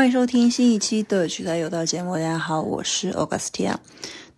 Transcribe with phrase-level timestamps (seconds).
[0.00, 2.14] 欢迎收听新一期的取材有道节目。
[2.14, 3.74] 大家好，我是 Augustia。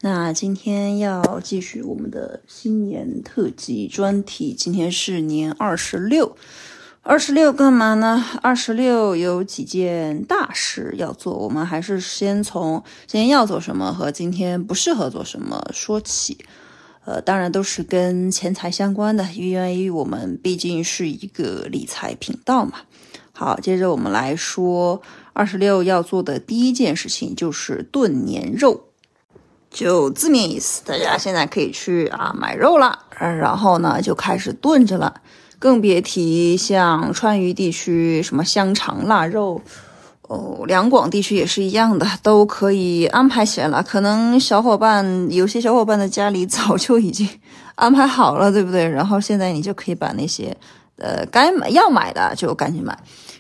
[0.00, 4.56] 那今天要继续我们的新年特辑专题。
[4.58, 6.36] 今天是年二十六，
[7.02, 8.24] 二十六干嘛呢？
[8.42, 11.32] 二十六有几件大事要做。
[11.34, 16.36] 我们还是先从今天要做什么和今天不适合做什么说起。
[17.04, 22.80] 呃，当然都是跟钱财相关的，因为我们毕竟是一个理财频道嘛。
[23.30, 25.00] 好，接着我们来说
[25.32, 28.88] 二十六要做的第一件事情就是炖年肉，
[29.70, 35.22] 就字面意思，大家现在可以去啊买肉了，然后呢就开始炖着了，
[35.58, 39.60] 更别提像川渝地区什么香肠、腊肉。
[40.66, 43.82] 两广地区也是一样的，都可以安排起来了。
[43.82, 47.28] 可能小伙伴有些小伙伴的家里 早就已经
[47.74, 48.88] 安排好了，对不对？
[48.88, 50.56] 然后现在你就可以把那些
[50.96, 52.96] 呃该买要买的就赶紧买。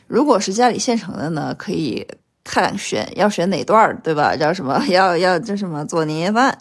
[0.06, 2.06] 如果是家里现成的呢，可以
[2.44, 4.36] 看选要选哪段儿，对吧？
[4.36, 4.84] 叫什么？
[4.88, 6.58] 要要叫什么做年夜饭？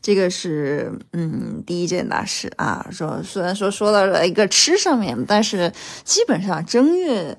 [0.00, 2.86] 这个是嗯第一件大事啊。
[2.90, 5.72] 说虽然说说到了一个吃上面，但是
[6.04, 7.36] 基本上正月。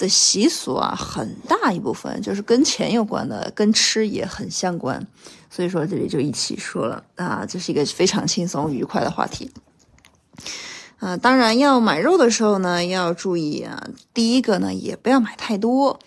[0.00, 5.06] 的习俗啊，很大一部分就是跟钱有关的，跟吃也很相关，
[5.50, 9.50] 所以说这里就一起说了啊，这是一个非常轻松愉快的话题。
[10.98, 15.98] 啊，当然要买肉的时候呢，要注意啊，第一个呢，也不要买太多，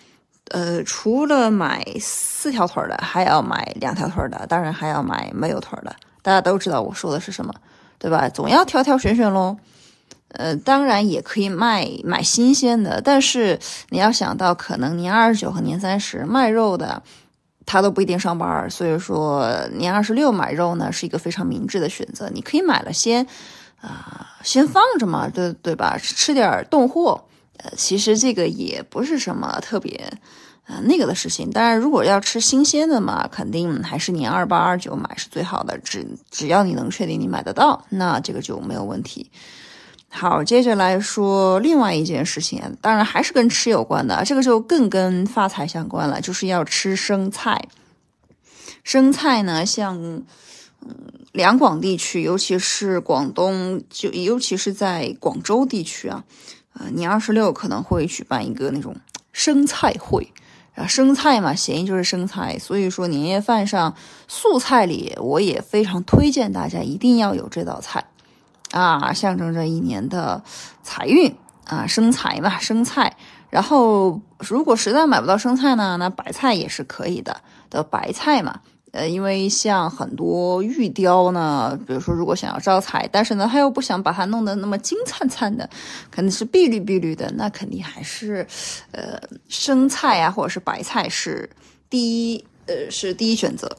[0.49, 5.95] 呃，除了买四条腿的，还要买两条腿的，当然还要买没有腿的。
[6.21, 7.53] 大家都知道我说的是什么，
[7.99, 8.27] 对吧？
[8.29, 9.57] 总要挑挑选选喽。
[10.33, 17.01] 呃，当然也可以卖买新鲜的，但是你要想到，可能年二十九和年三十卖肉的，
[17.65, 22.29] 他都不一定上班，所以说年二十六买肉呢是一个非常明智的选择。
[22.33, 23.25] 你可以买了先，
[23.79, 25.97] 啊，先放着嘛，对对吧？
[25.97, 27.25] 吃点冻货，
[27.57, 30.11] 呃，其实这个也不是什么特别，
[30.65, 31.51] 呃，那个的事情。
[31.51, 35.77] 当然，如果要吃新鲜的嘛，肯定还是年二八、二九买是最好的。
[35.77, 39.29] 只只要你能确定你买得到，那这个就没有问题。
[40.15, 47.67] 好，接着来说另外一件事情，当然还是跟吃有关的，这个就更跟发财相关了，就是要吃生菜。
[48.83, 49.97] 生菜呢，像
[50.81, 50.95] 嗯
[51.31, 56.23] 两广地区，尤其是广东，就尤其是在广州地区啊，
[56.73, 58.95] 呃，年二十六可能会举办一个那种
[59.31, 60.31] 生菜会
[60.75, 63.95] 啊，生菜嘛，谐音就是生菜，所以说年夜饭上
[64.27, 68.05] 素菜里，我也非常推荐大家一定要有这道菜。
[68.73, 70.43] 啊，象征着一年的
[70.81, 71.33] 财运
[71.65, 73.15] 啊，生财嘛，生菜。
[73.51, 77.39] 然后，如果实在买不到生菜呢，那白菜也是可以的
[77.69, 78.61] 的白菜嘛。
[78.91, 85.69] 呃，因为像很多玉雕呢，比如说如果想要招财，但是呢他又不想把它弄得那么金灿灿的，
[86.09, 88.47] 肯定是碧绿碧绿的，那肯定还是，
[88.91, 91.47] 呃，生菜啊，或者是白菜是
[91.91, 93.77] 第一，呃，是第一选择。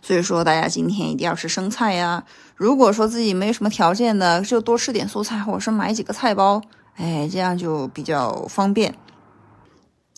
[0.00, 2.24] 所以说，大家今天一定要吃生菜呀。
[2.62, 6.62] 如果说自己没什么条件的，就多吃点蔬菜，或者是买几个菜包，
[6.94, 8.94] 哎，这样就比较方便。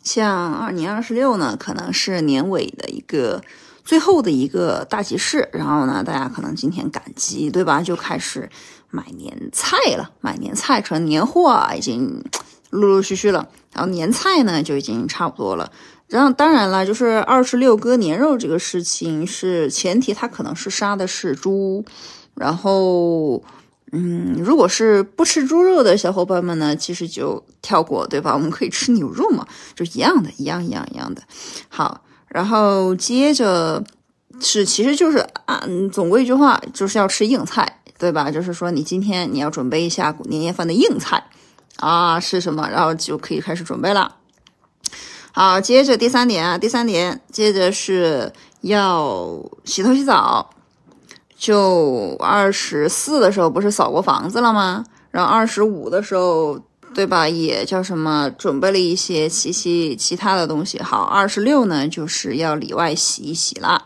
[0.03, 3.43] 像二年二十六呢，可能是年尾的一个
[3.83, 7.81] 最后的一个大集市，然后呢，大家可能今天赶集，对吧？
[7.81, 8.51] 就开始
[8.91, 12.23] 买年菜了，买年菜，可能年货已经
[12.69, 15.73] 陆陆续续了，然后年菜呢就已经差不多了。
[16.09, 21.83] 然后当然了，就是二十六割年肉这个事情是前提，他可能是杀的是猪。
[22.35, 23.43] 然后，
[23.93, 28.35] 嗯，如果是不吃猪肉的小伙伴们呢，其实就跳过，对吧？
[28.35, 31.23] 我们可以吃牛肉嘛，就一样的，一样一样一样的。
[31.69, 33.85] 好，然后接着
[34.41, 38.31] 是，其实就是按总归一句话，就是要吃硬菜，对吧？
[38.31, 41.25] 就是说你今天你要准备一下年夜饭的硬菜
[41.77, 42.69] 啊，是什么？
[42.69, 44.17] 然后就可以开始准备了。
[45.31, 50.51] 好，接着第三点啊，第三点，接着是要洗头洗澡。
[51.45, 54.83] 就二十四的时候不是扫过房子了吗？
[55.11, 56.59] 然后二十五的时候，
[56.95, 57.29] 对吧？
[57.29, 58.31] 也叫什么？
[58.39, 60.81] 准备了一些其其其他的东西。
[60.81, 63.85] 好，二十六呢，就是要里外洗一洗了，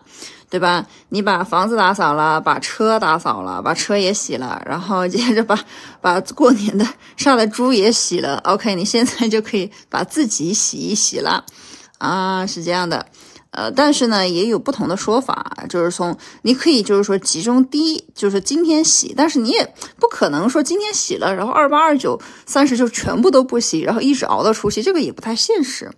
[0.48, 0.86] 对吧？
[1.08, 5.58] 你把房子打扫了，把车打扫了，把车也洗了，然后接着把
[6.00, 8.36] 把过年的杀的猪也洗了。
[8.44, 11.44] OK，你现在就可以把自己洗一洗了
[11.98, 13.04] 啊，是这样的。
[13.50, 25.90] 呃，但是呢，也有不同的说法，就是从你可以就是说集中第一，就是今天洗，但是你也不可能说今天洗了，然后二八二九三十就全部都不洗，然后一直熬到除夕，这个也不太现实。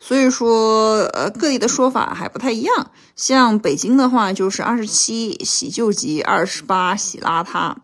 [0.00, 2.90] 所以说，呃，各地的说法还不太一样。
[3.14, 7.76] 像北京的话，就是二十七洗旧疾，二十八洗邋遢，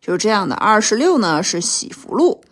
[0.00, 0.54] 就是这样的。
[0.54, 2.42] 二十六呢是洗福禄，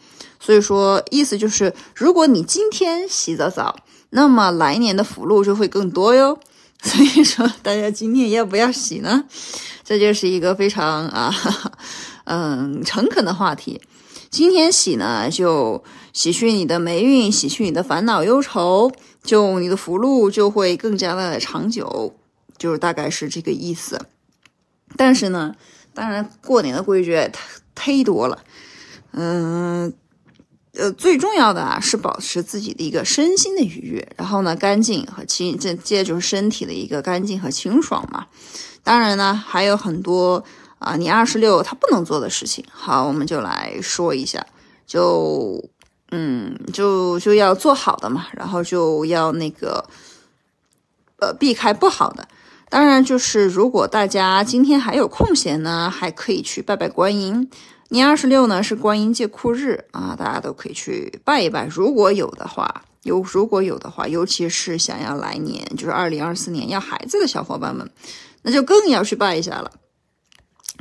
[0.40, 3.76] 所以说意思就是，如果你今天洗的澡。
[4.16, 6.38] 那么来年的福禄就会更多哟。
[6.84, 9.24] 所以说，大家今年要不要洗呢？
[9.82, 11.34] 这就是一个非常啊，
[12.24, 13.80] 嗯，诚恳的话题。
[14.30, 15.82] 今天洗呢，就
[16.12, 22.14] 洗去你的霉运，洗去你的烦恼忧愁，就你的福禄就会更加的长久，
[22.58, 23.98] 就是大概是这个意思。
[24.96, 25.56] 但是呢，
[25.94, 27.14] 当然过年的规矩
[27.74, 28.44] 太忒多了，
[29.12, 29.92] 嗯。
[30.76, 38.26] 呃最重要的啊是保持自己的一个身心的愉悦，然后呢，干净和清，这接着就是身体的一个干净和清爽嘛。
[38.82, 40.44] 当然呢，还有很多
[40.78, 42.64] 啊，你二十六他不能做的事情。
[42.70, 44.44] 好，我们就来说一下，
[44.86, 45.64] 就
[46.10, 49.84] 嗯，就就要做好的嘛，然后就要那个
[51.20, 52.28] 呃，避开不好的。
[52.68, 57.48] 当然，就是如果大家今天还有空闲呢，还可以去拜拜观音。
[57.90, 61.66] 年二十六呢是观音借库日啊，大家都可以去拜一拜。
[61.66, 67.88] 如果有的话，有如果有的话，尤其是想要来年就是二零二四年要孩子的小伙伴们，
[68.42, 69.70] 那就更要去拜一下了。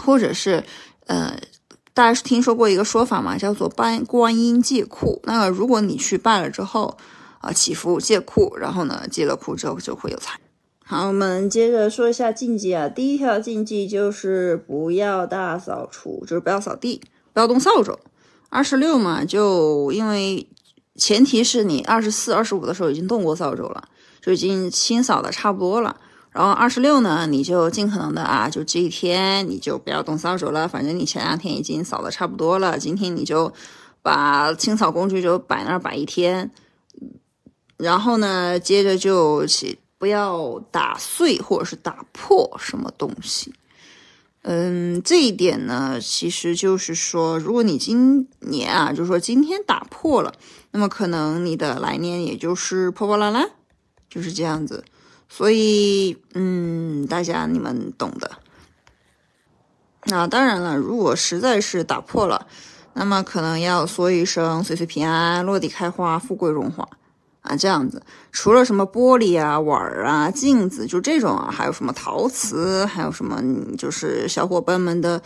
[0.04, 0.64] 或者是
[1.06, 1.38] 呃，
[1.94, 5.22] 大家是听说过一个说法嘛，叫做拜观音借库。
[5.26, 6.98] 那如果你去拜了之后
[7.40, 10.40] 啊，祈福借库，然后呢，借了库之后就会有财。
[10.94, 12.88] 好，我们接着说一下禁忌啊。
[12.88, 17.02] 第一条禁忌就是不要大扫除，就是不要扫地，
[17.34, 17.98] 不要动扫帚。
[18.50, 20.48] 二十六嘛，就因为
[20.94, 23.86] 前提是你二十四、二十五的时候已经动过扫帚了，
[24.22, 26.00] 就已经清扫的差不多了。
[26.30, 33.52] 然后二十六呢，你就尽可能的啊，就这一天你就不要动扫帚了，反正你前两天已经扫的差不多了，今天你就
[34.04, 36.52] 把清扫工具就摆那儿摆一天。
[37.78, 39.80] 然后呢，接着就起。
[40.04, 43.54] 不要打碎或者是打破什么东西，
[44.42, 50.34] 嗯，这一点呢，其实就是说，如果你今年啊，就是说今天打破了，
[50.72, 53.50] 那么可能你的来年也就是破破烂烂，
[54.10, 54.84] 就是这样子。
[55.30, 58.30] 所以，嗯，大家你们懂的。
[60.08, 62.46] 那当然了，如果实在是打破了，
[62.92, 66.86] 那么可能要说一声岁岁平安，落地开花，富贵荣华。
[67.44, 68.02] 啊，这样子，
[68.32, 73.42] 除了什么玻璃啊、碗啊、镜子，就这种啊，还有什么陶瓷，还有什么
[73.78, 75.22] 就是小伙伴们的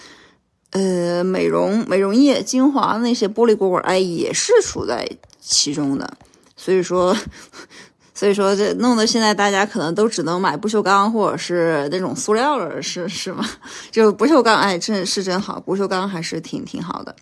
[0.71, 5.07] 呃美容美容液、精华那些玻璃锅碗，哎，也是处在
[5.39, 6.11] 其中的。
[6.55, 7.15] 所以说，
[8.15, 13.47] 所以说这弄得现在大家可能都只能买不锈钢或者是那种塑料了，是是吗？
[13.91, 17.15] 就不锈钢，哎，真是真好，不锈钢还是挺挺好的。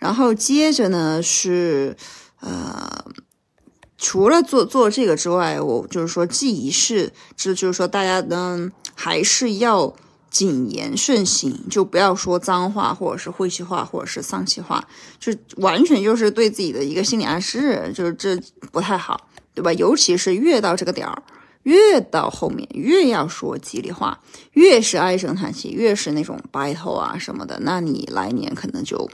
[0.00, 1.96] 然后接着呢是
[2.40, 3.04] 呃。
[4.04, 9.94] 除了做做这个之外，我就是说记仪式，这就是说大家呢还是要
[10.30, 14.86] 谨言慎行，就不要说脏话，或者是晦气话，或者是丧气话，
[15.18, 18.38] 就完全就是对自己的一个心理暗示，就是这
[18.70, 19.72] 不太好，对吧？
[19.72, 21.22] 尤其是越到这个点儿，
[21.62, 24.20] 越到后面越要说吉利话，
[24.52, 29.08] 越是唉声叹气，越是那种白头啊什么的，那你来年可能就。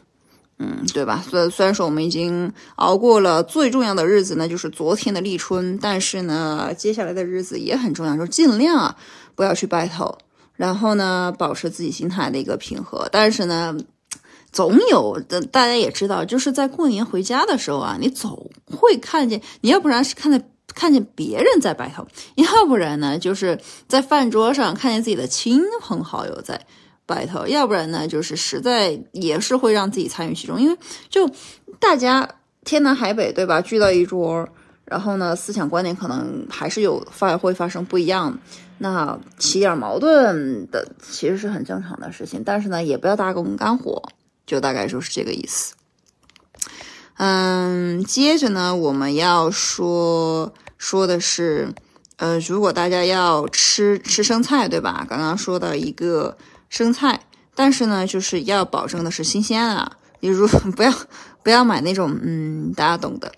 [0.62, 1.24] 嗯，对吧？
[1.26, 8.94] 虽虽然说我们已经熬过了最重要的日子呢，就是昨天的立春，但是呢，接下来的日子也很重要，就尽量啊
[9.34, 10.18] 不要去白头，
[10.54, 13.08] 然后呢，保持自己心态的一个平和。
[13.10, 13.74] 但是呢，
[14.52, 26.66] 总有的大家也知道，就是在过年回家的时候啊，你总会看见，你要不然是看见看见别人在白头，要不然呢，就是在饭桌上看见自己的亲朋好友在。
[27.10, 31.28] 白头，要不然呢，就是实在也是会让自己参与其中，因为就
[31.80, 33.60] 大家天南海北，对吧？
[33.60, 34.48] 聚到一桌，
[34.84, 38.38] 然后呢，思想观念可能还是有发会发生不一样，
[38.78, 44.00] 那起点矛盾的其实是很正常的事情，但是呢，也不要大动肝火，
[44.46, 45.74] 就大概就是这个意思。
[47.16, 51.74] 嗯，接着呢，我们要说说的是，
[52.18, 55.04] 呃，如果大家要吃吃生菜，对吧？
[55.10, 56.36] 刚刚说到一个。
[56.70, 57.20] 生菜，
[57.54, 59.98] 但是呢，就是要保证的是新鲜啊。
[60.18, 60.94] 比如不要
[61.42, 63.30] 不要买那种，嗯，大家懂的，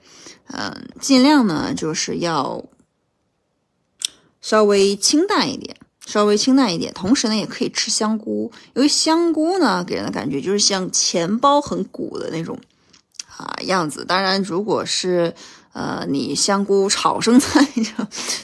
[0.48, 2.64] 嗯，尽量呢就是要
[4.40, 6.92] 稍微清淡一点，稍微清淡一点。
[6.92, 12.56] 同时呢，也可以吃香菇，因为香菇呢给人的感觉就是像钱包很鼓的那种
[13.36, 14.04] 啊样子。
[14.04, 15.34] 当然，如果是。
[15.72, 17.66] 呃，你香菇炒生菜，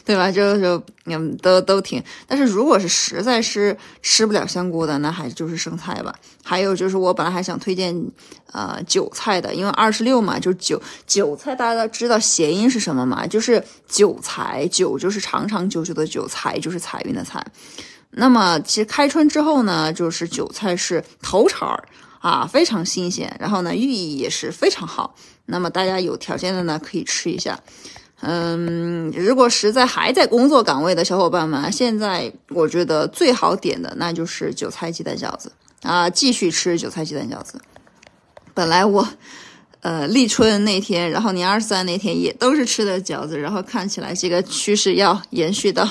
[0.04, 0.30] 对吧？
[0.32, 2.02] 就就嗯，都都挺。
[2.26, 6.14] 但是如果是实在是吃不了香菇的，那还就是生菜吧。
[6.42, 7.94] 还有就是我本来还想推荐
[8.52, 13.26] 呃韭菜的，因为二十六嘛，就韭韭菜，大家都知道谐音是什么嘛？
[13.26, 17.44] 就是韭菜，韭就是长长久久的韭菜，就是财运的财。
[18.12, 21.84] 那么其实开春之后呢，就是韭菜是头茬儿。
[22.20, 25.14] 啊，非常新鲜，然后呢，寓意也是非常好。
[25.46, 27.58] 那么大家有条件的呢，可以吃一下。
[28.20, 37.60] 嗯，如果实在还在工作岗位的小伙伴们，现在我觉得最好点的那就是韭菜鸡蛋饺子啊，继续吃韭菜鸡蛋饺子。
[38.52, 39.08] 本来我，
[39.82, 45.88] 呃，立春那天，然后年二十三那天也都是吃的饺子，然后看起来这个趋势要延续到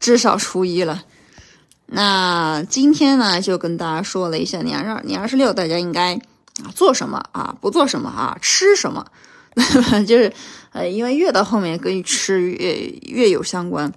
[0.00, 1.04] 至少初一了。
[1.92, 9.04] 那今天呢，就跟大家说了一下年二年二十六，大家应该啊做什么啊，不做什么啊，吃什么。
[9.54, 10.32] 那 么就是，
[10.70, 13.92] 呃，因为越到后面跟吃越越有相关，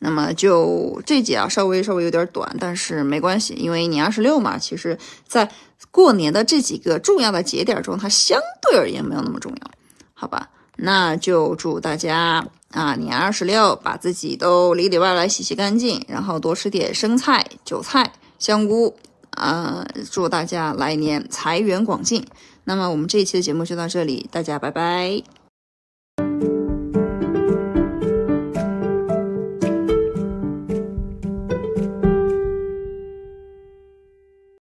[0.00, 5.50] 那么就这节啊稍微稍微有点短，但是没关系，因为年二十六嘛，其实在
[5.90, 9.70] 过年的这几个重要的节点中，它相对而言没有那么重要，
[10.12, 10.50] 好吧？
[10.76, 18.96] 那就祝大家啊年二十六把自己都里里外外洗洗干净，然后多吃点生菜、韭菜、香菇。
[19.36, 22.24] 啊，祝大家来年财源广进。
[22.62, 25.43] 那么我们这一期的节目就到这里，大家拜拜。